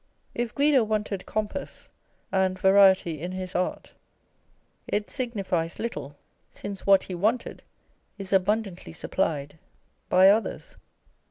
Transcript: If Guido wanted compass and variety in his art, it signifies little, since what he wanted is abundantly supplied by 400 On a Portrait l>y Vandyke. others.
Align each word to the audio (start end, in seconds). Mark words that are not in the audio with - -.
If 0.33 0.55
Guido 0.55 0.83
wanted 0.83 1.27
compass 1.27 1.91
and 2.31 2.57
variety 2.57 3.21
in 3.21 3.33
his 3.33 3.53
art, 3.53 3.93
it 4.87 5.11
signifies 5.11 5.77
little, 5.77 6.17
since 6.49 6.87
what 6.87 7.03
he 7.03 7.13
wanted 7.13 7.61
is 8.17 8.33
abundantly 8.33 8.93
supplied 8.93 9.59
by 10.09 10.25
400 10.25 10.31
On 10.31 10.31
a 10.31 10.33
Portrait 10.33 10.33
l>y 10.33 10.33
Vandyke. 10.33 10.37
others. 10.61 10.77